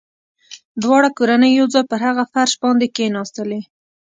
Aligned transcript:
دواړه 0.81 1.09
کورنۍ 1.17 1.51
يو 1.59 1.65
ځای 1.73 1.83
پر 1.91 1.99
هغه 2.07 2.23
فرش 2.31 2.53
باندې 2.63 2.85
کښېناستلې. 2.95 3.59